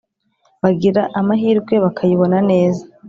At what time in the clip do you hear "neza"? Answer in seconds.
2.51-2.83